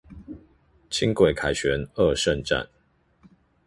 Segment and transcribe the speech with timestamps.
[0.89, 2.67] 輕軌凱旋二聖站